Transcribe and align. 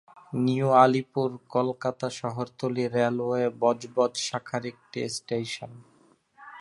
New 0.45 0.67
Alipore 0.83 1.29
Kolkata 1.49 2.07
শহরতলি 2.19 2.85
railway 2.95 3.43
Budge 3.61 4.13
শাখার 4.27 4.63
একটি 4.65 4.99
স্টেশন। 5.09 5.71